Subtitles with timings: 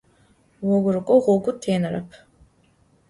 [0.67, 2.09] Ğogurık'o ğogu tênerep.